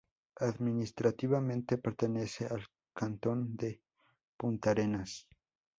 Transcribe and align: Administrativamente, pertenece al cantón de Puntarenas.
Administrativamente, 0.39 1.77
pertenece 1.77 2.47
al 2.47 2.65
cantón 2.91 3.55
de 3.55 3.83
Puntarenas. 4.35 5.27